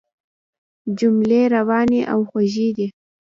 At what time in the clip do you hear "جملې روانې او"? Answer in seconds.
0.99-2.19